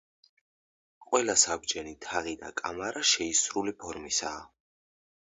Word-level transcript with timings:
ყველა 1.09 1.33
საბჯენი 1.41 1.93
თაღი 2.05 2.33
და 2.43 2.49
კამარა 2.61 3.03
შეისრული 3.09 3.75
ფორმისაა. 3.85 4.41